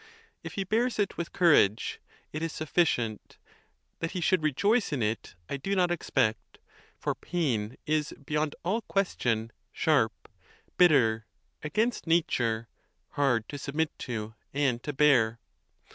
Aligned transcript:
If 0.41 0.53
he 0.53 0.63
bears 0.63 0.97
it 0.97 1.15
with 1.15 1.31
courage, 1.31 2.01
it 2.33 2.41
is 2.41 2.51
suffi 2.53 2.85
cient: 2.85 3.37
that 3.99 4.09
he 4.13 4.19
should 4.19 4.41
rejoice 4.41 4.91
in 4.91 5.03
it, 5.03 5.35
I 5.47 5.57
do 5.57 5.75
not 5.75 5.91
expect; 5.91 6.57
for 6.97 7.13
pain 7.13 7.77
is, 7.85 8.11
beyond 8.13 8.55
all 8.65 8.81
question, 8.81 9.51
sharp, 9.71 10.27
bitter, 10.75 11.27
against 11.61 12.07
nature, 12.07 12.67
hard 13.09 13.47
to 13.49 13.57
scbmit 13.57 13.89
to 13.99 14.33
and 14.55 14.81
to 14.81 14.91
bear. 14.91 15.39